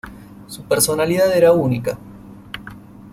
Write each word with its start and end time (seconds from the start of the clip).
Su 0.47 0.63
personalidad 0.63 1.31
era 1.37 1.51
única. 1.51 1.95